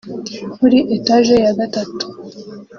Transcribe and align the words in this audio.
muri 0.59 0.77
etaje 0.95 1.35
ya 1.43 1.51
gatatu 1.59 2.05